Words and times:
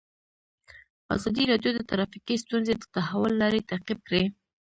ازادي 1.15 1.43
راډیو 1.51 1.71
د 1.75 1.79
ټرافیکي 1.89 2.35
ستونزې 2.43 2.73
د 2.77 2.83
تحول 2.95 3.31
لړۍ 3.43 3.61
تعقیب 3.69 3.99
کړې. 4.07 4.23